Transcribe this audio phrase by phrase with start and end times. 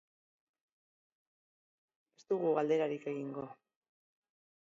[2.21, 3.47] Ez dugu galderarik egingo.